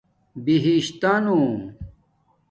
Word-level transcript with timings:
بہشتݳنو 0.43 1.41